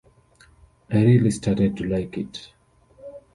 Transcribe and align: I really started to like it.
I 0.89 0.95
really 1.03 1.29
started 1.29 1.77
to 1.77 1.83
like 1.83 2.17
it. 2.17 2.51